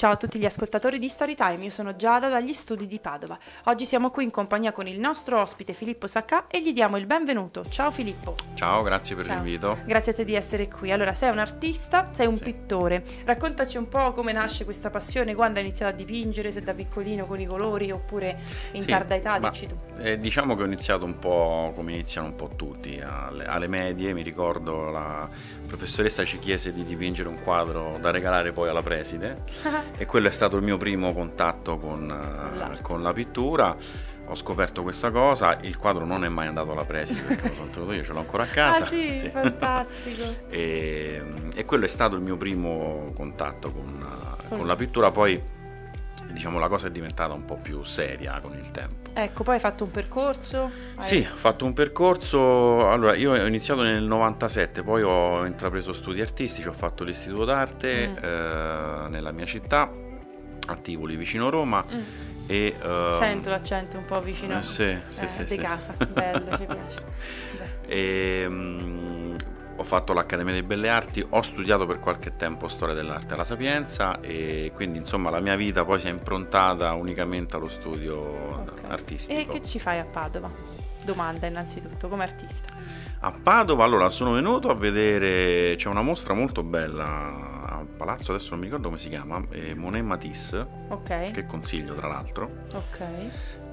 [0.00, 3.38] Ciao a tutti gli ascoltatori di Storytime, io sono Giada dagli studi di Padova.
[3.64, 7.04] Oggi siamo qui in compagnia con il nostro ospite Filippo Sacca e gli diamo il
[7.04, 7.66] benvenuto.
[7.68, 8.34] Ciao Filippo.
[8.54, 9.34] Ciao, grazie per Ciao.
[9.34, 9.76] l'invito.
[9.84, 10.90] Grazie a te di essere qui.
[10.90, 12.44] Allora, sei un artista, sei un Sì.
[12.44, 13.04] pittore.
[13.26, 17.26] Raccontaci un po' come nasce questa passione, quando hai iniziato a dipingere, se da piccolino
[17.26, 18.38] con i colori oppure
[18.72, 19.76] in Sì, tarda età, dici tu.
[19.98, 22.98] eh, diciamo che ho iniziato un po' come iniziano un po' tutti.
[23.04, 25.28] Alle, alle medie mi ricordo la
[25.66, 29.42] professoressa ci chiese di dipingere un quadro da regalare poi alla preside
[29.96, 33.76] e quello è stato il mio primo contatto con, eh, con la pittura.
[34.26, 37.70] Ho scoperto questa cosa, il quadro non è mai andato alla preside perché lo sono
[37.70, 38.84] tenuto io, ce l'ho ancora a casa.
[38.84, 40.22] Ah sì, fantastico.
[40.48, 45.10] e, e quello è stato il mio primo contatto con, eh, Con- con la pittura,
[45.10, 45.42] poi
[46.30, 48.99] diciamo la cosa è diventata un po' più seria con il tempo.
[49.14, 50.70] Ecco, poi hai fatto un percorso?
[50.96, 55.92] Hai- Sì, ho fatto un percorso, allora io ho iniziato nel 97, poi ho intrapreso
[55.92, 58.16] studi artistici, ho fatto l'istituto d'arte Mm.
[58.24, 59.90] eh, nella mia città,
[60.66, 61.84] a Tivoli, vicino Roma.
[61.90, 62.00] Mm.
[62.46, 65.56] E, eh, Sento l'accento un po' vicino eh, sì, sì, eh, sì, di sì.
[65.58, 67.02] casa, bello, ci piace.
[67.92, 68.99] E, mm,
[69.80, 74.20] ho fatto l'Accademia delle Belle Arti, ho studiato per qualche tempo storia dell'arte alla Sapienza
[74.20, 78.82] e quindi insomma la mia vita poi si è improntata unicamente allo studio Ok.
[78.88, 79.40] artistico.
[79.40, 80.50] E che ci fai a Padova?
[81.02, 82.74] Domanda innanzitutto, come artista.
[83.20, 87.59] A Padova, allora, sono venuto a vedere, c'è una mostra molto bella
[88.04, 92.08] palazzo, adesso non mi ricordo come si chiama, eh, Monet Matisse, Ok, che consiglio tra
[92.08, 92.48] l'altro.
[92.72, 93.00] ok.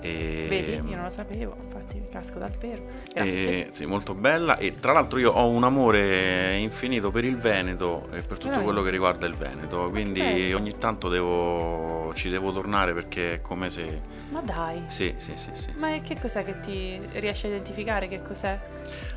[0.01, 2.51] E, Vedi, io non lo sapevo, infatti mi casco dal.
[2.57, 3.23] Grazie.
[3.23, 8.03] e- sì, molto bella e tra l'altro io ho un amore infinito per il Veneto
[8.11, 8.63] e per tutto Veramente?
[8.63, 10.57] quello che riguarda il Veneto, quindi bello.
[10.57, 14.01] ogni tanto devo, ci devo tornare perché è come se...
[14.29, 15.71] Ma dai, Sì, sì, sì, sì.
[15.77, 18.07] ma che cos'è che ti riesci a identificare?
[18.07, 18.59] Che cos'è?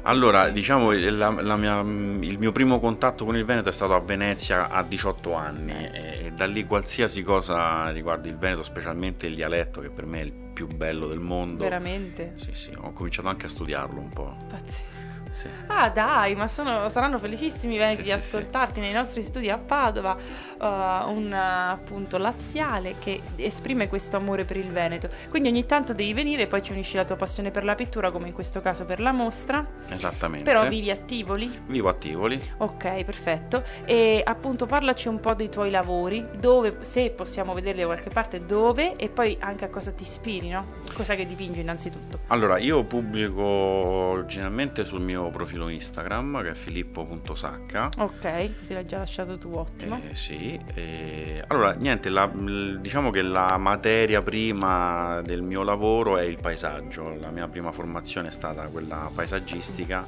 [0.03, 4.00] Allora, diciamo, la- la mia- il mio primo contatto con il Veneto è stato a
[4.00, 5.00] Venezia a 18
[5.34, 10.06] anni e, e da lì qualsiasi cosa riguardi il Veneto, specialmente il dialetto, che per
[10.06, 11.62] me è il più bello del mondo.
[11.62, 12.34] Veramente?
[12.37, 14.37] Sì, sì, ho cominciato anche a studiarlo un po'.
[14.49, 15.20] Pazzesco.
[15.31, 15.49] Sì.
[15.69, 20.17] Ah dai, ma sono- saranno felicissimi veneti Sì, di ascoltarti nei nostri studi a Padova,
[20.59, 20.65] uh,
[21.11, 25.09] un appunto laziale che esprime questo amore per il Veneto.
[25.29, 28.11] Quindi ogni tanto devi venire e poi ci unisci la tua passione per la pittura,
[28.11, 29.65] come in questo caso per la mostra.
[29.89, 30.45] Esattamente.
[30.45, 31.51] Però vivi a Tivoli?
[31.67, 32.41] Vivo a Tivoli.
[32.59, 33.63] Ok, perfetto.
[33.85, 38.39] E appunto parlaci un po' dei tuoi lavori, dove, se possiamo vederli da qualche parte,
[38.39, 40.66] dove e poi anche a cosa ti ispiri, no?
[40.93, 42.21] Cosa che dipingi innanzitutto.
[42.28, 47.91] Allora, io pubblico generalmente sul mio profilo Instagram, che è filippo.sacca.
[47.99, 50.01] Ok, così l'hai già lasciato tu, ottimo.
[50.09, 56.22] Eh, sì, eh, allora niente, la- diciamo che la materia prima del mio lavoro è
[56.22, 60.07] il paesaggio, la mia prima formazione è stata quella paesaggistica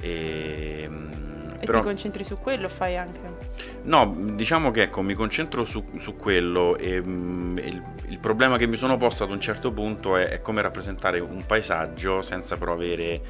[0.00, 1.10] e, mm,
[1.60, 3.20] E però- ti concentri su quello, fai anche...
[3.84, 8.66] No, diciamo che ecco, mi concentro su, su quello e mm, il, il problema che
[8.66, 12.72] mi sono posto ad un certo punto è, è come rappresentare un paesaggio senza però
[12.72, 13.20] avere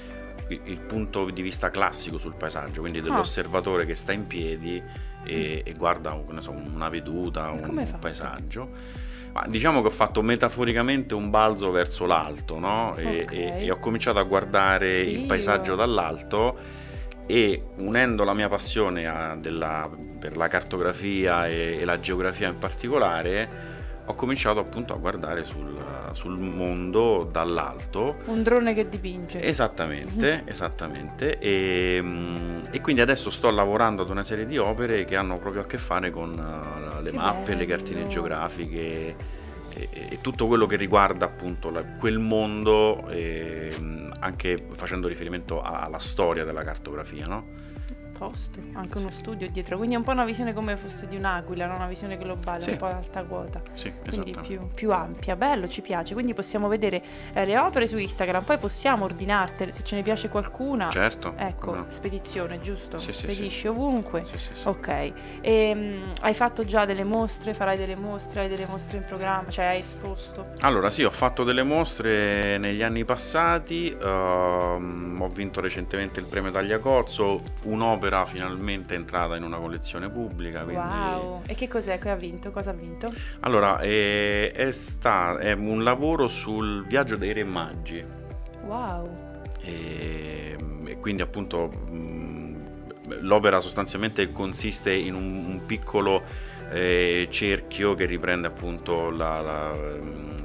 [0.52, 4.82] il, il punto di vista classico sul paesaggio, quindi dell'osservatore che sta in piedi
[5.24, 9.00] e, e guarda so, una veduta, un, un paesaggio.
[9.32, 12.94] Ma diciamo che ho fatto metaforicamente un balzo verso l'alto, no?
[12.96, 13.32] E, Ok.
[13.32, 15.26] e- e ho cominciato a guardare il Figo.
[15.28, 16.56] paesaggio dall'alto
[17.26, 19.88] e unendo la mia passione a- della-
[20.18, 23.71] per la cartografia e, e la geografia in particolare,
[24.04, 25.76] ho cominciato appunto a guardare sul,
[26.12, 28.16] sul mondo dall'alto.
[28.26, 29.40] Un drone che dipinge.
[29.42, 31.38] Esattamente, esattamente.
[31.38, 35.62] E, mm, e quindi adesso sto lavorando ad una serie di opere che hanno proprio
[35.62, 38.10] a che fare con uh, le Che mappe, le cartine bello.
[38.12, 39.14] geografiche
[39.74, 45.62] e, e tutto quello che riguarda appunto la- quel mondo, e, mm, anche facendo riferimento
[45.62, 47.44] alla storia della cartografia, no?
[48.28, 49.76] Tosto, anche uno studio dietro.
[49.76, 51.74] Quindi è un po' una visione come fosse di un'aquila, no?
[51.74, 52.70] una visione globale, Sì.
[52.70, 53.60] un po' ad alta quota.
[53.72, 54.46] Sì, Quindi esatto.
[54.46, 56.14] più, più ampia, bello, ci piace.
[56.14, 57.02] Quindi possiamo vedere
[57.32, 60.88] eh, le opere su Instagram, poi possiamo ordinartele se ce ne piace qualcuna.
[60.90, 61.34] Certo.
[61.36, 61.86] Ecco, no.
[61.88, 62.98] spedizione, giusto?
[62.98, 63.66] Sì, sì, Spedisci sì.
[63.66, 64.22] ovunque.
[64.24, 64.68] Sì, sì, sì.
[64.68, 65.12] Ok.
[65.40, 67.54] Ehm, hai fatto già delle mostre?
[67.54, 68.42] Farai delle mostre?
[68.42, 69.50] Hai delle mostre in programma?
[69.50, 70.52] Cioè hai esposto?
[70.60, 76.52] Allora sì, ho fatto delle mostre negli anni passati, ehm, ho vinto recentemente il premio
[76.52, 80.62] Tagliacozzo, un'opera finalmente entrata in una collezione pubblica.
[80.62, 80.80] Quindi...
[80.80, 81.42] Wow.
[81.46, 82.50] E che cos'è che ha vinto?
[82.50, 83.08] Cosa ha vinto?
[83.40, 88.04] Allora, è, è sta- è un lavoro sul viaggio dei Re Maggi
[88.64, 89.10] Wow.
[89.60, 90.56] e,
[90.86, 92.56] e quindi appunto mh,
[93.20, 96.22] l'opera sostanzialmente consiste in un, un piccolo
[96.70, 100.41] eh, cerchio che riprende appunto la, la, mh,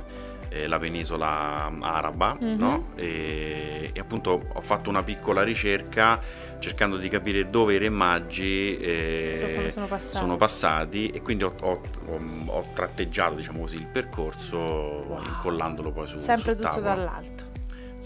[0.64, 2.56] eh, la penisola araba Mhm.
[2.58, 2.88] no?
[2.96, 6.20] e, e appunto ho fatto una piccola ricerca
[6.60, 10.18] cercando di capire dove i re maggi eh, sono passati.
[10.18, 15.24] sono passati e quindi ho, ho- ho- ho tratteggiato diciamo così il percorso Wow.
[15.26, 16.86] incollandolo poi su Sempre sul tutto tavolo.
[16.96, 17.44] dall'alto.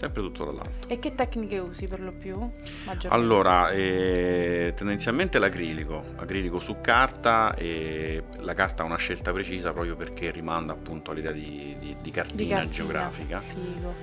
[0.02, 2.50] Sempre tutto dall'alto E che tecniche usi per lo più?
[3.08, 9.94] Allora, eh, tendenzialmente l'acrilico, acrilico su carta e la carta ha una scelta precisa proprio
[9.94, 12.72] perché rimanda appunto all'idea di, di- di cartina, Di cartina.
[12.74, 13.38] geografica.
[13.40, 13.94] Figo.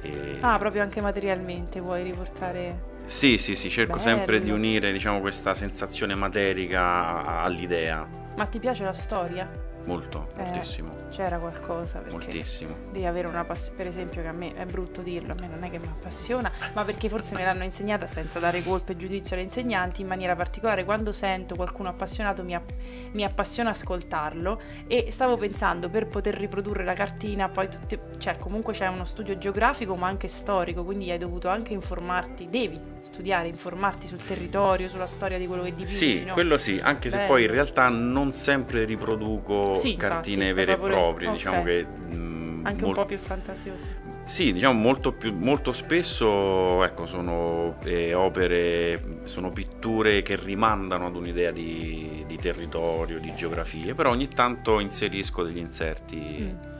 [0.00, 2.90] E- Ah, proprio anche materialmente vuoi riportare.
[3.04, 4.04] Sì, sì, sì, cerco Bello.
[4.04, 8.08] sempre di unire diciamo, questa sensazione materica all'idea.
[8.36, 9.48] Ma ti piace la storia?
[9.84, 12.74] Molto, Eh, moltissimo, C'era qualcosa moltissimo.
[12.92, 15.64] devi avere una passione, per esempio che a me è brutto dirlo, a me non
[15.64, 19.34] è che mi appassiona, ma perché forse me l'hanno insegnata senza dare colpo e giudizio
[19.34, 22.70] alle insegnanti in maniera particolare, quando sento qualcuno appassionato mi, app-
[23.12, 28.72] mi appassiona ascoltarlo e stavo pensando per poter riprodurre la cartina, poi tutti, cioè comunque
[28.72, 34.06] c'è uno studio geografico ma anche storico, quindi hai dovuto anche informarti, devi studiare, informarti
[34.06, 36.32] sul territorio, sulla storia di quello che dipingi, Sì, no?
[36.34, 37.28] quello sì, anche se Bello.
[37.28, 41.34] poi in realtà non sempre riproduco Sì, cartine infatti, vere e proprie, ok.
[41.34, 41.86] diciamo che...
[42.14, 43.84] mm, Anche un mol- po' più fantasioso.
[44.24, 51.16] Sì, diciamo molto, più, molto spesso ecco, sono eh, opere, sono pitture che rimandano ad
[51.16, 56.71] un'idea di, di territorio, di geografie, però ogni tanto inserisco degli inserti Mm.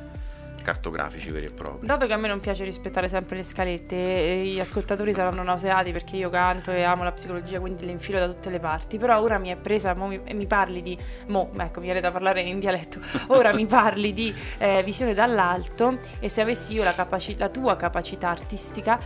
[0.63, 1.87] Cartografici veri e propri.
[1.87, 5.93] Dato che a me non piace rispettare sempre le scalette, e gli ascoltatori saranno nauseati
[5.93, 8.97] perché io canto e amo la psicologia, quindi le infilo da tutte le parti.
[8.97, 10.99] Però ora mi è presa, mo mi, e mi parli di.
[11.29, 13.01] Mo, ecco, mi viene da parlare in dialetto.
[13.29, 15.99] Ora mi parli di eh, visione dall'alto.
[16.21, 18.99] E se avessi io la, capaci- la tua capacità artistica,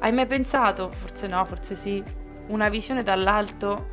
[0.00, 2.02] hai mai pensato, forse no, forse sì,
[2.48, 3.92] una visione dall'alto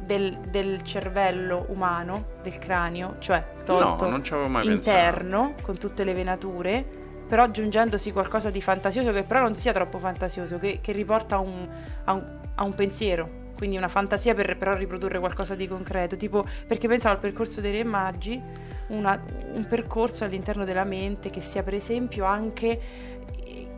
[0.00, 5.76] del, del cervello umano, del cranio, cioè tolto No, non ci avevo mai interno, con
[5.76, 6.84] tutte le venature,
[7.26, 11.40] però aggiungendosi qualcosa di fantasioso che però non sia troppo fantasioso, che, che riporta a
[11.40, 11.68] un,
[12.04, 13.44] a, un, a un pensiero.
[13.56, 17.72] Quindi una fantasia per però riprodurre qualcosa di concreto, tipo perché pensavo al percorso dei
[17.72, 18.40] re magi,
[18.88, 19.20] una-
[19.54, 22.78] un percorso all'interno della mente che sia per esempio anche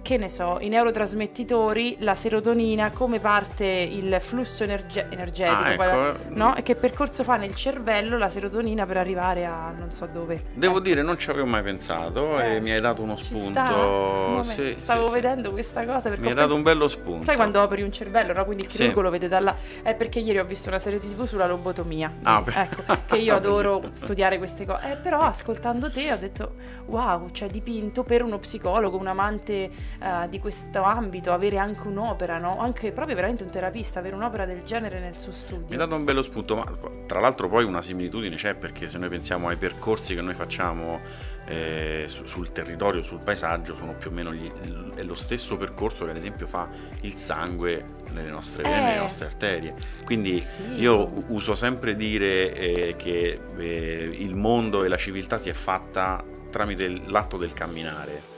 [0.09, 6.19] che ne so, i neurotrasmettitori, la serotonina, come parte il flusso energe- energetico, Ah, ecco,
[6.19, 6.57] eh, no?
[6.57, 10.45] E che percorso fa nel cervello la serotonina per arrivare a non so dove.
[10.55, 10.83] Devo Ecco.
[10.83, 14.43] dire, non ci avevo mai pensato Eh, e mi hai dato uno spunto.
[14.45, 15.21] Sì, Stavo sì, sì.
[15.21, 17.25] vedendo questa cosa Mi hai dato pensato- un bello spunto.
[17.27, 18.47] Sai quando operi un cervello, no?
[18.47, 18.79] Quindi il Sì.
[18.79, 19.55] chirurgo lo vede da là.
[19.83, 22.11] È perché ieri ho visto una serie TV sulla lobotomia.
[22.23, 22.63] Ah, Quindi, beh.
[22.63, 24.93] ecco, che io adoro studiare queste cose.
[24.93, 26.53] Eh, però ascoltando te ho detto,
[26.87, 29.71] wow, cioè dipinto per uno psicologo, un amante
[30.01, 32.61] eh, di questo ambito, avere anche un'opera, no?
[32.61, 35.67] Anche proprio veramente un terapista, avere un'opera del genere nel suo studio.
[35.67, 36.65] Mi hai dato un bello spunto, ma
[37.07, 41.01] tra l'altro poi una similitudine c'è perché se noi pensiamo ai percorsi che noi facciamo
[41.47, 44.53] eh, su- sul territorio, sul paesaggio, sono più o meno gli-
[44.95, 46.69] è lo stesso percorso che ad esempio fa
[47.03, 48.85] il sangue nelle nostre vene, Eh.
[48.85, 49.75] nelle nostre arterie.
[50.05, 50.75] Quindi Figo.
[50.77, 56.23] io uso sempre dire eh, che eh, il mondo e la civiltà si è fatta
[56.51, 58.37] tramite l'atto del camminare.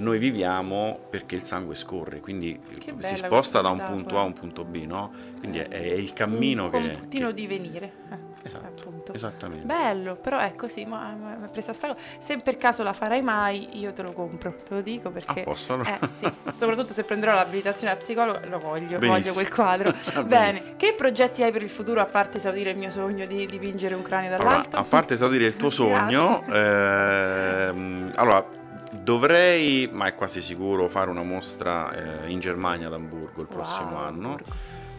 [0.00, 3.96] Noi viviamo perché il sangue scorre, quindi Che si sposta da un metafora.
[3.98, 5.12] punto A a un punto B, no?
[5.38, 6.92] Quindi è, è il cammino un che...
[6.98, 7.92] continuo che- divenire.
[8.10, 9.12] Eh, Esatto, appunto.
[9.12, 9.66] esattamente.
[9.66, 11.98] Bello, però è così, ma mi è presa sta cosa.
[12.18, 15.40] Se per caso la farai mai, io te lo compro, te lo dico perché...
[15.40, 15.98] A posto, allora.
[16.00, 19.34] Eh sì, soprattutto se prenderò l'abilitazione a psicologo, lo voglio, voglio Benissimo.
[19.34, 19.94] quel quadro.
[20.24, 23.94] Bene, che progetti hai per il futuro a parte esaudire il mio sogno di dipingere
[23.94, 24.76] un cranio Allora, dall'alto?
[24.78, 28.46] a parte esaudire il tuo sogno, ehm, allora
[28.90, 33.56] dovrei, ma è quasi sicuro, fare una mostra eh, in Germania ad Amburgo il Wow,
[33.56, 34.52] prossimo anno Amburgo.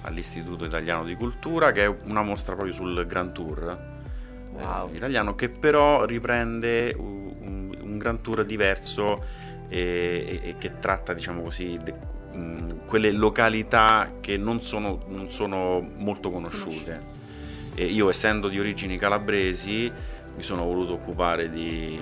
[0.03, 3.69] all'Istituto Italiano di Cultura, che è una mostra proprio sul Grand Tour
[4.57, 4.93] eh, Wow.
[4.93, 9.15] italiano, che però riprende un, un- un Grand Tour diverso
[9.69, 11.93] e, e- e che tratta, diciamo così, de-
[12.37, 17.19] mh, quelle località che non sono, non sono molto conosciute.
[17.75, 19.89] E io essendo di origini calabresi
[20.35, 21.99] mi sono voluto occupare di-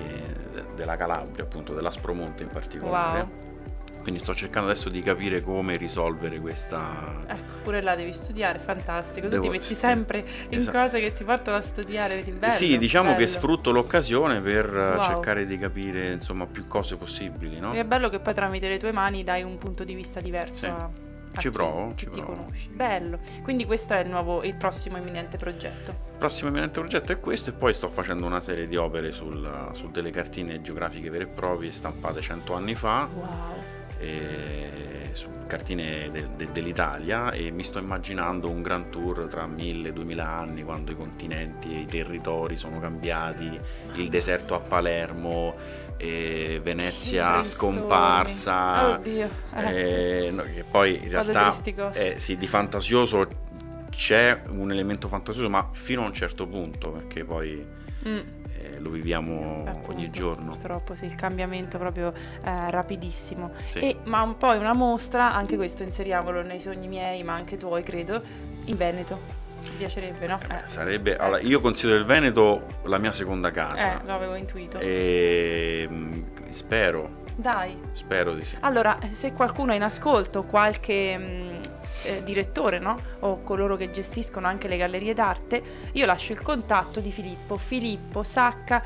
[0.52, 3.18] de- della Calabria, appunto dell'Aspromonte in particolare.
[3.20, 3.48] Wow.
[4.02, 7.22] Quindi sto cercando adesso di capire come risolvere questa...
[7.26, 9.26] Ecco, pure là devi studiare, fantastico.
[9.26, 10.78] Tu Devo- ti metti sempre in esatto.
[10.78, 12.50] cose che ti portano a studiare, vedi bello.
[12.52, 13.26] sì, diciamo che bello.
[13.26, 15.04] sfrutto l'occasione per eh, Wow.
[15.04, 17.74] cercare di capire insomma più cose possibili, no?
[17.74, 20.54] E è bello che poi tramite le tue mani dai un punto di vista diverso
[20.54, 20.66] Sì.
[20.66, 20.88] a
[21.38, 22.34] Ci provo, ci provo.
[22.34, 22.68] conosci.
[22.70, 23.18] Bello.
[23.42, 25.90] Quindi questo è il nuovo, il prossimo imminente progetto.
[25.90, 29.70] Il prossimo eminente progetto è questo e poi sto facendo una serie di opere sul-
[29.72, 33.08] su delle cartine geografiche vere e proprie stampate 100 anni fa.
[33.12, 33.28] Wow.
[34.02, 40.18] e su cartine de- de- dell'Italia e mi sto immaginando un grand tour tra 1000-2000
[40.20, 43.60] anni quando i continenti e i territori sono cambiati,
[43.96, 45.54] il deserto a Palermo,
[46.00, 49.28] e Venezia Sì, scomparsa, Oddio.
[49.54, 51.54] Eh, eh, no, che poi in realtà
[51.92, 53.28] eh, sì, di fantasioso
[53.90, 57.66] c'è un elemento fantasioso ma fino a un certo punto perché poi
[58.00, 58.08] sì.
[58.08, 58.18] Mm.
[58.56, 60.52] eh, lo viviamo Appunto, ogni giorno.
[60.52, 63.52] Purtroppo sì, il cambiamento proprio eh, rapidissimo.
[63.66, 63.78] Sì.
[63.80, 67.82] E, ma un- poi una mostra, anche questo inseriamolo nei sogni miei, ma anche tuoi,
[67.82, 68.22] credo,
[68.64, 69.39] in Veneto.
[69.62, 70.38] Ti piacerebbe, no?
[70.48, 70.60] Eh Eh.
[70.66, 74.00] sarebbe, allora, io considero il Veneto la mia seconda casa.
[74.00, 74.78] Eh, lo avevo intuito.
[74.78, 76.12] E mm,
[76.50, 77.76] spero, Dai.
[77.92, 78.56] spero di sì.
[78.60, 81.60] Allora, se qualcuno è in ascolto, qualche mh,
[82.04, 82.96] eh, direttore, no?
[83.20, 85.62] O coloro che gestiscono anche le gallerie d'arte,
[85.92, 88.82] io lascio il contatto di Filippo, Filippo Sacca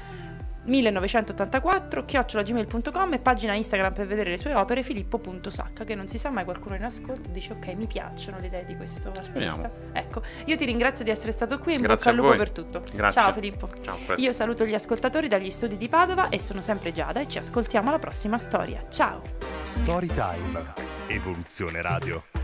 [0.65, 6.31] 1984 chiocciolagmail.com e pagina Instagram per vedere le sue opere filippo.sacca che non si sa
[6.31, 9.71] mai qualcuno in ascolto dice ok mi piacciono le idee di questo artista Speriamo.
[9.93, 12.39] ecco io ti ringrazio di essere stato qui in Grazie bocca al a lupo voi.
[12.39, 13.21] per tutto Grazie.
[13.21, 17.21] ciao Filippo Ciao, io saluto gli ascoltatori dagli studi di Padova e sono sempre Giada
[17.21, 19.23] e ci ascoltiamo alla prossima storia ciao
[19.63, 20.93] Storytime.
[21.07, 22.44] Evoluzione Radio.